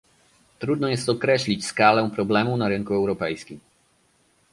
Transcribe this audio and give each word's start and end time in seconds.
Trudno 0.59 0.87
jest 0.87 1.09
określić 1.09 1.65
skalę 1.65 2.09
problemu 2.15 2.57
na 2.57 2.67
rynku 2.67 2.93
europejskim 2.93 3.59